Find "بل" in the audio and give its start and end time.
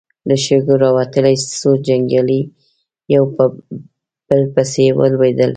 4.27-4.41